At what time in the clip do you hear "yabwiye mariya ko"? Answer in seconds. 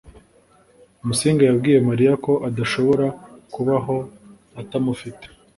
1.45-2.31